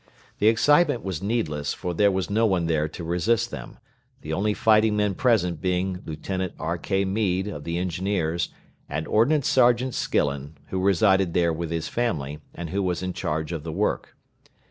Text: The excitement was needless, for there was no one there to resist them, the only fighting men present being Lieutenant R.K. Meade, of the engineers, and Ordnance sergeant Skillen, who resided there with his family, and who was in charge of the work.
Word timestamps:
The 0.39 0.47
excitement 0.47 1.03
was 1.03 1.21
needless, 1.21 1.75
for 1.75 1.93
there 1.93 2.09
was 2.09 2.27
no 2.27 2.47
one 2.47 2.65
there 2.65 2.87
to 2.87 3.03
resist 3.03 3.51
them, 3.51 3.77
the 4.21 4.33
only 4.33 4.55
fighting 4.55 4.97
men 4.97 5.13
present 5.13 5.61
being 5.61 6.01
Lieutenant 6.07 6.53
R.K. 6.57 7.05
Meade, 7.05 7.47
of 7.47 7.65
the 7.65 7.77
engineers, 7.77 8.49
and 8.89 9.07
Ordnance 9.07 9.47
sergeant 9.47 9.93
Skillen, 9.93 10.55
who 10.69 10.79
resided 10.81 11.35
there 11.35 11.53
with 11.53 11.69
his 11.69 11.87
family, 11.87 12.39
and 12.55 12.71
who 12.71 12.81
was 12.81 13.03
in 13.03 13.13
charge 13.13 13.51
of 13.51 13.61
the 13.61 13.71
work. 13.71 14.15